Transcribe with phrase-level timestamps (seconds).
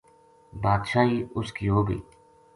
[0.63, 2.01] بادشاہی ا س کی ہو گئی